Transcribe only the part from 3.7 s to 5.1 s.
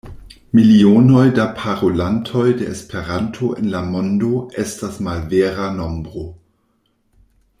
la mondo estas